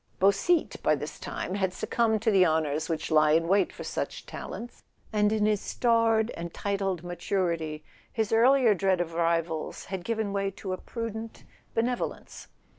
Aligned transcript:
Beausite, 0.19 0.81
by 0.81 0.95
this 0.95 1.19
time, 1.19 1.53
had 1.53 1.73
succumbed 1.73 2.23
to 2.23 2.31
the 2.31 2.43
honours 2.43 2.89
which 2.89 3.11
lie 3.11 3.33
in 3.33 3.47
wait 3.47 3.71
for 3.71 3.83
such 3.83 4.25
talents, 4.25 4.81
and 5.13 5.31
in 5.31 5.45
his 5.45 5.61
starred 5.61 6.31
and 6.31 6.51
titled 6.51 7.03
maturity 7.03 7.83
his 8.11 8.33
earlier 8.33 8.73
dread 8.73 8.99
of 8.99 9.13
rivals 9.13 9.85
had 9.93 10.03
given 10.03 10.33
way 10.33 10.49
to 10.49 10.73
a 10.73 10.77
prudent 10.79 11.43
benevolence. 11.75 12.47